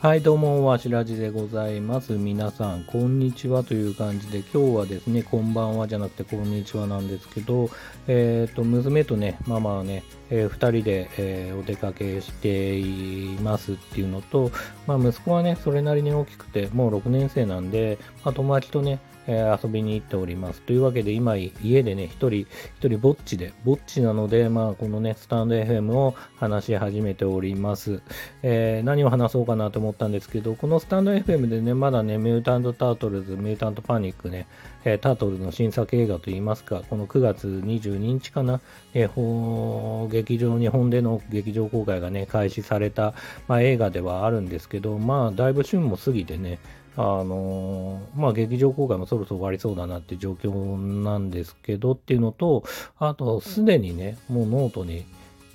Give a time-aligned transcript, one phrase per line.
[0.00, 2.14] はい、どうも、わしらじでございます。
[2.14, 7.68] 皆さん、こんにちはという感じで、今日はですね、こんばんはじゃなくて、こんにちはなんですけど、
[8.08, 14.50] えっ、と、娘とね、ママはね、えー二人で、えーお出かけしていますっていうのと、
[14.86, 20.62] まあ、息子はね、それなりに大きくて、もう6年生なんで、まあ、友達とね、えー遊びに行っております。
[20.62, 22.46] というわけで、今、家でね、一人、一
[22.88, 28.00] 人ぼっちで、ぼっちなので、まあ、このね、スタンド FM を話し始めております。
[28.42, 34.46] えー何を話そうかなと思ったんですけど、このスタンド FM でね、まだね、ミュータント・タートルズ、ミュータント・パニックね、
[34.84, 38.60] えータートルの新作映画といいますか、この9月22日かな、
[38.94, 43.14] えー劇場、日本での劇場公開がね、開始された、
[43.46, 46.58] まあ、映画ではあるんですけど、まあ、だいぶ旬も過ぎてね、
[46.96, 52.64] あのーまあ、劇場公開もそろそろ終わりそうだなって状況なんですけどっていうのと、
[52.98, 55.04] あと、すでにね、もうノートに、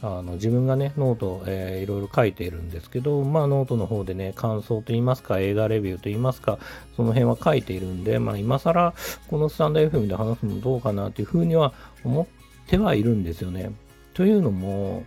[0.08, 6.60] あの自分がね、 note、えーいろいろ書いているんですけど、まあ、ノートの方でね、感想といいますか、映画レビューといいますか、
[6.96, 8.94] その辺は書いているんで、まあ、今更、
[9.28, 12.26] このスタンド FM で話すのどうかなっていうふうには思っ
[12.68, 13.72] てはいるんですよね。
[14.14, 15.04] というのも、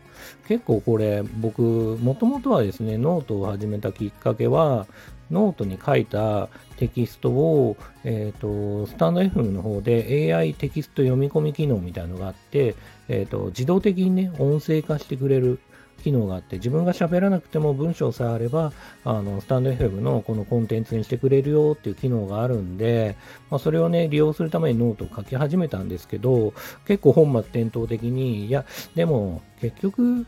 [0.48, 4.89] 結構これ、僕、もともとはですね、ノートを始めたきっかけは、
[5.31, 12.75] ノートに書いたテキストを、えっ、と、 stand.fm の方で AI テキスト読み込み機能みたいなのがあって、
[13.09, 15.59] えっ、と、自動的にね、音声化してくれる
[16.03, 18.73] 機能があって、自分が喋らなくても文章さえあれば、
[19.05, 23.17] あの、スタンド FM のこのコンテンツにしてくれるよっていう機能があるんで、
[23.51, 26.55] まあ、それをね、利用するためにノートを書き始めたんですけど、
[26.87, 30.27] 結構本末転倒的に、いや、でも、結局、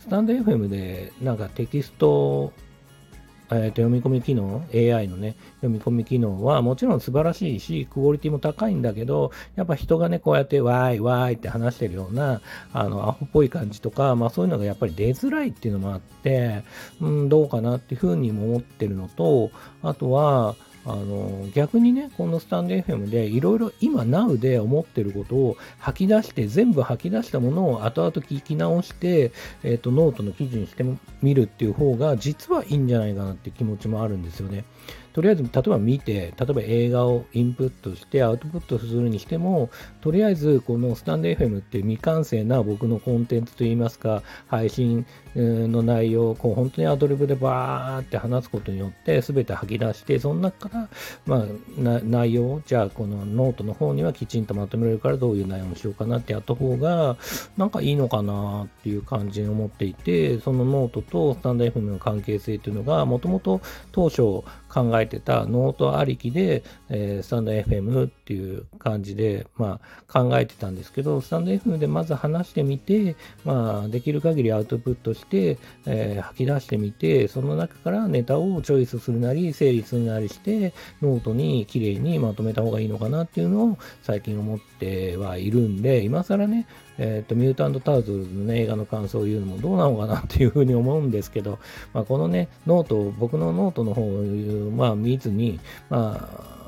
[0.00, 2.52] スタンド FM でなんかテキスト
[3.54, 12.40] えーと読み込み機能、AI のね、読み込み機能はもちろん素晴らしいし、クオリティも高いんだけど、やっぱ人がね、こうやってわーいわーいって話してるような、
[12.72, 16.64] あの、アホっぽい感じとか、まあそういうのがやっぱり出づらいっていうのもあって、
[17.00, 19.50] うん、どうかなっていうふうにも思ってるのと、
[19.82, 29.32] あとは、あの逆にね、このスタンド FM でいろいろ今 Now で思ってることを吐き出して、全部吐き出したものを後々聞き直して、
[29.62, 30.84] えっ、と、ノートの記事にして
[31.22, 34.64] みるっていう方が実はいいんじゃないかなって気持ちもあるんですよね。
[35.12, 50.88] とりあえず、例えば見て、例えば映画をインプットしてアウトプットするにしても、とりあえずこのスタンド FM っていう未完成な僕のコンテンツといいますか、配信の内容をこう本当にアドリブでバーって話すことによって全て吐き出して、その中から、
[51.26, 51.46] ま
[51.78, 57.16] あ、な内容を、じゃあこのノートの方にはきちんとまとめられるからどういう内容にしようかなってやった方が、
[57.56, 63.60] なんかいいのかなっていう感じに思っていて、そのノートとスタンド FM の関係性というのが、もともと
[63.92, 86.66] 当初考えていたノートありきで、えースタンド FM っていう感じで、まあ、考えてたんですけど、スタンド FM でまず話してみて、まあ、できる限りアウトプットして、えー吐き出してみて、その中からネタをチョイスするなり、整理するなりして、ノートに綺麗にまとめた方がいいのかなっていうのを最近思ってはいるんで、今更ね、
[86.98, 91.58] えっ、と、ミュータント・タートルズの、ね、映画の感想を言うのもどうなのかなっていうふうに思うんですけど、
[91.92, 96.61] まあ、このね、ノート、僕のノートの方を、まあ、見ずに、まあ、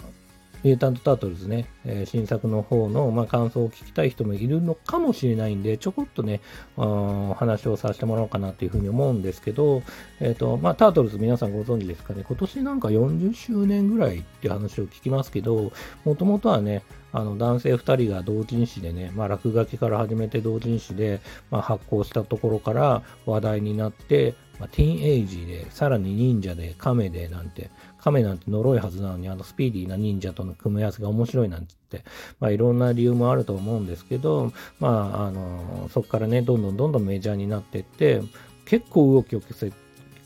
[0.65, 6.41] ミュータント・タートルズね、えー新作の方の、まあ、感想を聞きたい人もいるのかもしれないんで、ちょこっとね、
[6.77, 9.83] あ話をさせてもらおうかなというふうに思うんですけど、
[10.21, 15.71] えっ、と、まあ、タートルズ皆さんご存知ですかね、今年なんか40周年ぐらいっていう話を聞きますけど、
[16.05, 16.83] もともとはね、
[17.13, 21.21] あの男性2人が同人誌でね、まあ、落書きから始めて同人誌で、
[21.51, 38.23] まあ、発行したところから話題になって、まあ、ティーンエイジで、さらに忍者で、亀でなんて、亀なんて呪いはずなのに、あのスピーディーな忍者との組み合わせが面白いなんて言って、まあ、いろんな理由もあると思うんですけど、まあ、あの、そこからね、どんどんどんどんメジャーになっていって、
[38.67, 39.73] 結構動き曲折、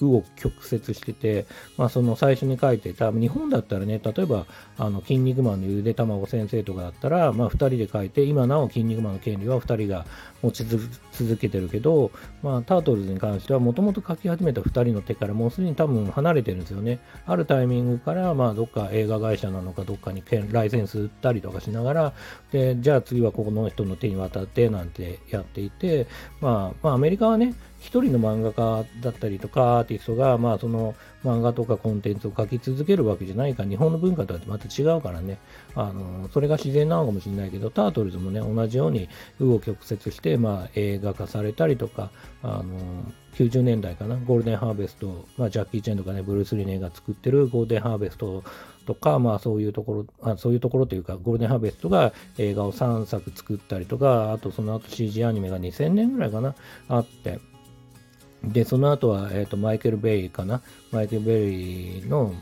[0.00, 4.46] 右曲折してて、まあ、その最初に書いてた、日本だったらね、例えば、
[4.78, 10.06] あの、筋肉マンのゆで卵先生とかだったら、まあ、二人で書いて、今なお筋肉マンの権利は二人が
[10.42, 12.10] 持ち続けてるけど、
[12.42, 17.00] まあ、タートルズに関しては、もともと書き始めた二人の手からもうすでに多分離れてるんですよね。
[17.26, 22.12] あるタイミングから、まあ、どっか映画会社なのか、どっかにライセンス売ったりとかしながら、
[22.52, 26.06] で、じゃあ次はここの人の手に渡って、なんてやっていて、
[26.40, 30.94] まあ、まあ、アメリカはね、一人の漫画家だったりとか、ティストが、まあ、その
[31.24, 35.38] 漫画とかコンテンツを書き続けるわけじゃないから、日本の文化とはまた違うからね、
[35.74, 39.08] あの、それが自然なのかもしれないけど、タートルズもね、同じように、
[39.40, 42.10] 右を曲折して、まあ、映画化されたりとか、
[42.42, 42.64] あの、
[43.34, 48.42] 90年代かな、ゴールデンハーベスト、まあ、ジャッキー・チェンとかね、ブルース・リネが作ってるゴールデンハーベスト
[48.84, 56.54] とか、まあ、そういうところ、あそういうところというか、ゴールデンハーベストが映画を3作作ったりとか、あとその後 CG アニメが2000年ぐらいかな、
[56.88, 57.38] あって、
[58.44, 60.62] で、その後は、えっ、ー、と、マイケル・ベイかな？
[60.92, 62.34] マイケル・ベイの、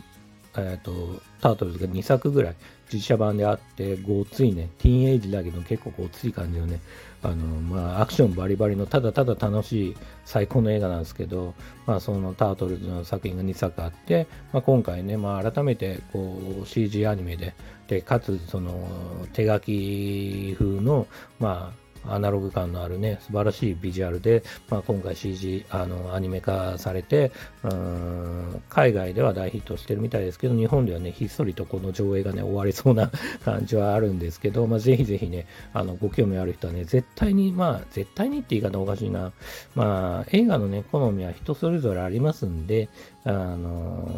[0.56, 2.54] えっ、ー、と、タートルズが2作ぐらい
[2.92, 6.80] 実写版であって、ごついね、ティーンエイジだけど結構ごつい感じのね、
[7.22, 11.54] あの、まあ、アクションバリバリのただただ楽しい最高の映画なんですけど、
[11.86, 17.54] まあ、そのタートルズの作品が2作あって、まあ、今回ね、まあ、改めてこう CG アニメで、
[17.88, 21.06] で、かつその手書き風の、
[21.38, 27.32] まあ、アナログ感のあるね、素晴らしいビジュアルで、まあ、今回 CG、あの、アニメ化されて、
[27.64, 33.10] うん、海外では大ヒットしてるみたいですけど、日本ではね、ひっそりとこの上映がね、終わりそうな
[33.44, 39.32] 感じはあるんですけど、まあ、ぜひぜひね、あの、ご興味ある人はね、絶対に、まあ、絶対にって言い方おかしいな、
[39.74, 42.88] まあ、映画のね、好みは人それぞれありますんで、
[43.26, 44.08] あの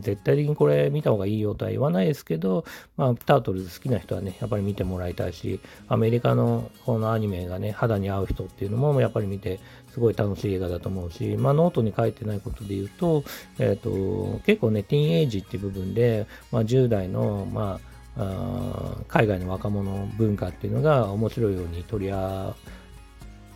[0.00, 2.64] 絶対的にこれ見た方がいいよとは言わないですけど、
[2.96, 9.60] まあ、タートルズ好きな人はね、やっぱり見てもらいたいし、アメリカのこのアニメがね、肌に合う人っていうのもやっぱり見て、
[9.92, 13.24] すごい楽しい映画だと思うし、まあ、ノートに書いてないことで言うと、
[13.58, 22.54] えっ、ー、と、結構ね、ティーンエイジっていう部分で、まあ、10代の、まあ、あ海外の若者文化っていうのが面白いように取り合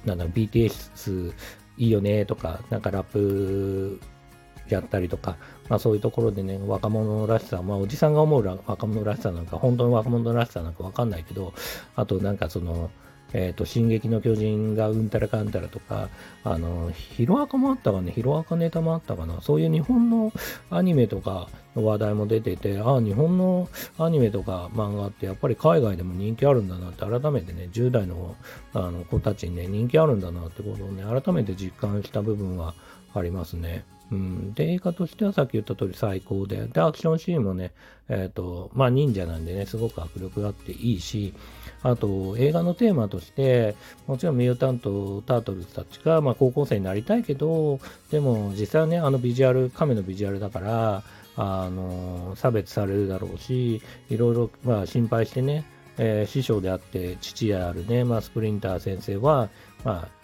[0.05, 1.33] なんだろ、BTS
[1.79, 3.99] いいよねとか、なんかラップ
[4.75, 5.37] やったりとか、
[5.69, 11.53] まあそういうところでね、若者らしさ、まあおじさんが思う若者らしさなんか、本当の若者らしさなんかわかんないけど、
[11.97, 12.91] あとなんかその、
[13.33, 16.09] えっ、ー、と、進撃の巨人がうんたらかんたらとか、
[16.43, 20.33] あの、ヒロアカもあったかね、ヒロアカネタもあったかな、そういう日本の
[20.71, 23.69] アニメとかの話題も出てて、ああ、日本の
[23.99, 28.35] アニメとか漫画ってやっぱり海外でも人気あるんだなって改めてね、10代の
[28.73, 32.75] あの子たちにね、人気あるんだなってことをね、改めて実感した部分は
[33.15, 33.85] ありますね。
[34.13, 37.73] うん、で、映画としてはさっき言った通り最高で、で、アクションシーンもね、
[38.09, 41.33] えっ、ー、と、まあ忍者なんでね、すごく迫力があっていいし、
[41.83, 43.77] あと、映画のテーマとして、
[44.07, 47.79] もちろんミュータント・タートルズたちが、まあ高校生になりたいけど、
[48.11, 51.03] でも実際はね、あのビジュアル、亀のビジュアルだから、
[51.37, 53.81] あの、差別されるだろうし、
[54.11, 55.65] いろいろ、まあ心配してね、
[56.03, 59.51] えー、師匠であって父であるね、まあ、スプリンター先生は、
[59.85, 60.20] まあ、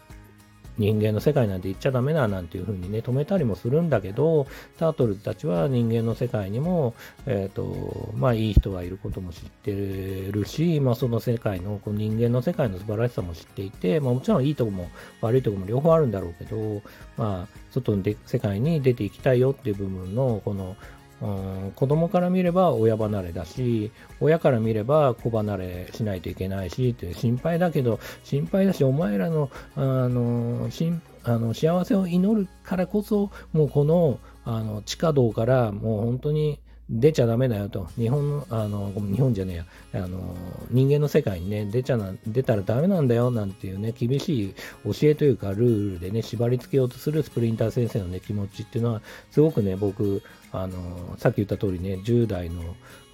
[0.78, 4.46] 人間の世界なんて言っちゃダメだなんていう風にね、止めたりもするんだけど、
[4.78, 6.94] タートルズたちは人間の世界にも、
[7.26, 14.88] えっ、ー、と、まあいい人がいることも知ってるし、まあその世界の、この人間の世界の素晴らしさも知っていて、まあもちろんいいとこも
[15.20, 16.82] 悪いとこも両方あるんだろうけど、
[17.16, 20.76] まあ外の世界に出ていきたいよっていう部分の、この、
[21.22, 23.90] うん、子供から見れば親離れだし、
[24.20, 37.88] 親から見れば子離れしないといけないし、って心配だけど、心配だし、お前らの、あの、しんあの幸せを祈るからこそ、もうこの、あの、地下道からもう本当に出ちゃダメだよと。
[37.96, 40.36] 日本の、あの、日本じゃねえや、あの、
[40.70, 44.54] 人間の世界にね、出ちゃな、出たらダメなんだよ、なんていうね、厳しい
[44.84, 49.02] 教えというか、ルールでね、縛り付けようとするスプリンター先生のね、気持ちっていうのは、
[49.32, 50.22] すごくね、僕、
[50.52, 52.62] あの、さっき言った通りね、10代の、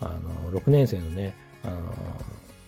[0.00, 1.34] あの、6年生のね、
[1.64, 1.78] あの、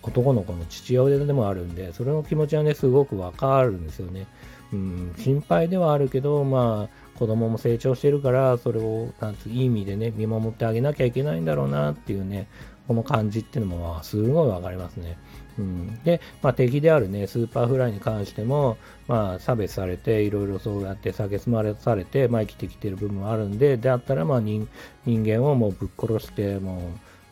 [0.01, 4.27] 男の子の父親でもあるんで、それの気持ちはね、すごくわかるんですよね。
[4.73, 12.47] うん、心配ではあるけど、まあ、子供も成長してるから、それを、なんつういい意味でね、見守ってあげなきゃいけないんだろうなっていうね、
[12.87, 15.17] この感じっていうのも、まあ、すごいわかりますね。
[15.57, 18.77] うん、で、まあ、敵であるね、スーパーフライに関しても、
[19.07, 24.67] まあ、差別されて、いろいろそうやって蔑まれされて、まあ、生きてきてる部分もあるんで、であったら、まあ人、
[25.05, 26.91] 人間をもうぶっ殺して、も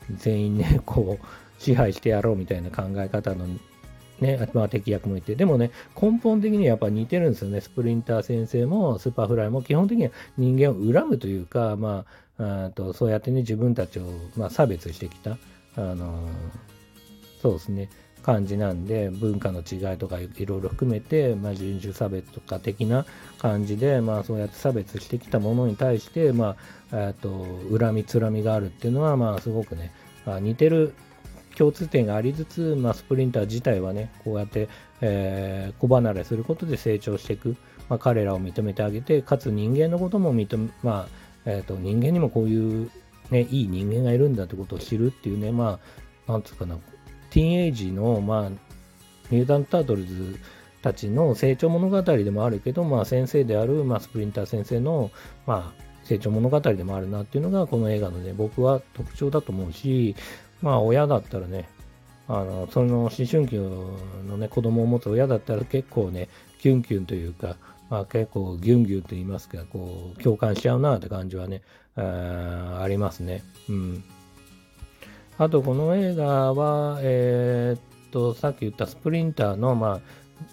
[0.10, 1.26] う、全員ね、こう、
[1.62, 3.46] 支配してやろうみたいな考え方の
[4.24, 5.70] ね、まあ、敵役もいて、でもね、
[6.02, 7.62] 根本的にやっぱ似てるんですよね。
[7.62, 12.06] スプリンター先生もスーパーフライも基本的には人間を恨むというか、ま
[12.40, 14.04] あ、あとそうやってね、自分たちを、
[14.36, 15.38] まあ、差別してきた、
[15.76, 16.28] あの、
[17.42, 17.90] そうですね、
[18.24, 23.06] 感じなんで、文化の違いとかいろいろ含めて、まあ、人種差別とか的な
[23.38, 26.56] 感じで、まあ、そうやって差別してきたものに対して、ま
[26.92, 27.46] あ、えっと、
[27.78, 29.92] 恨み、つらみがあるっていうのは、まあ、すごくね、
[30.26, 30.94] 似てる
[31.58, 34.70] 共通点がありつつ、まあ、スプリンター自体はね、こうやって、
[35.02, 37.56] えー、子離れすることで成長していく、
[37.90, 41.08] まあ、彼らを認めてあげて、かつ人間のことも認め、まあ、
[41.46, 42.90] えっ、ー、と、人間にもこういう、
[43.30, 45.80] ね、いい人間がいるんだってことを知るっていうね、ま
[46.28, 46.78] あ、なんつうかな、
[47.30, 48.50] ティーンエイジの、まあ、
[49.30, 50.40] ミュータント・タートルズ
[50.82, 55.12] たちの成長物語でもあるけど、まあ、先生である、まあ、スプリンター先生の、
[55.46, 60.16] まあ、成長物語でもあるなっていうのが、この映画のね、僕は特徴だと思うし、
[60.64, 61.70] まあ親だったらね、
[62.28, 66.30] あの、その思春期のね、子供を持つ親だったら結構ね、
[66.60, 67.58] キュンキュンというか、
[67.90, 71.62] まあ結構ギュンギュンと言いますか、こう、共感しちゃうなって感じはね、
[71.98, 73.44] あありますね。
[73.70, 74.04] うん。
[75.38, 80.02] あとこの映画は、えー、っと、さっき言ったスプリンターの、まあ、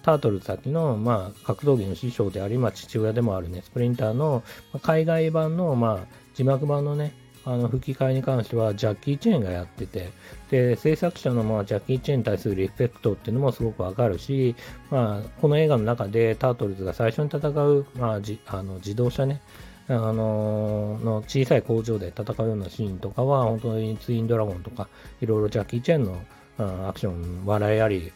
[0.03, 7.13] タートル先の、まあ、格闘技の師匠であり、まあ、父親でもあるね、スプリンターの、ま、海外版の、まあ、字幕版のね、
[7.43, 10.11] あの吹き替えに関してはジャッキー・チェーンがやってて、
[10.49, 14.55] で、制作者のまあジャッキー・チェーンに対するリスペクトっていうのもすごくわかるし、
[14.89, 19.41] まあ、この映画の中でタートルズが最初に戦う、まあ、じあの自動車ね、
[19.87, 24.87] あのー、の小さい工場で戦うようなシーンとかは、本当にツインドラゴンとか、
[25.21, 28.11] いろいろジャッキー・チェーンのアクション、笑いあり、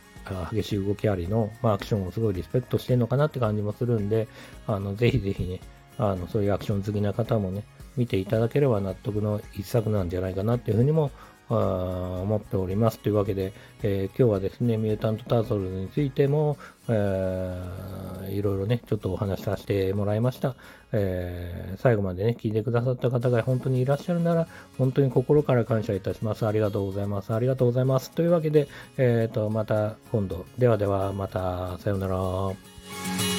[0.52, 4.28] 激しい動きありの、まあ、アクションをすごいリスペクトしてるのかなって感じもするんで、
[4.68, 5.60] あのぜひぜひね、
[5.98, 7.64] あのそういうアクション好きな方もね、
[7.98, 11.12] 見ていただければ納得の一作なんじゃないかなっていうふうにも
[11.50, 13.00] 思っております。
[13.00, 20.56] というわけで、えー、今日はですね、ミュータント・タートルズについても、えー、いろいろね、ちょっとお話しさせてもらいました。
[20.92, 24.48] えー、最後までね、聞いてくださった方が本当にいらっしゃるなら、
[24.78, 26.48] 本当に心から感謝いたします。
[26.48, 27.34] ありがとうございます。
[27.34, 28.12] ありがとうございます。
[28.12, 30.46] というわけで、えっ、ー、と、また今度。
[30.58, 33.35] ではでは、また、さようなら。